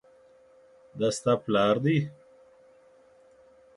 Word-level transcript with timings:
دا 0.99 1.07
ستا 1.17 1.33
پلار 1.43 1.75
دی؟ 1.83 1.97